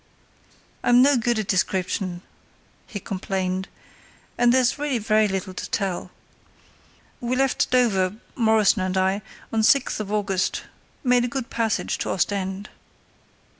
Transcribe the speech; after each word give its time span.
"I'm 0.83 1.03
no 1.03 1.15
good 1.15 1.37
at 1.37 1.47
description," 1.47 2.23
he 2.87 2.99
complained; 2.99 3.67
"and 4.35 4.51
there's 4.51 4.79
really 4.79 4.97
very 4.97 5.27
little 5.27 5.53
to 5.53 5.69
tell. 5.69 6.09
We 7.19 7.35
left 7.35 7.69
Dover—Morrison 7.69 8.81
and 8.81 8.97
I—on 8.97 9.59
the 9.59 9.67
6th 9.67 9.99
of 9.99 10.11
August; 10.11 10.63
made 11.03 11.23
a 11.23 11.27
good 11.27 11.51
passage 11.51 11.99
to 11.99 12.09
Ostend." 12.09 12.69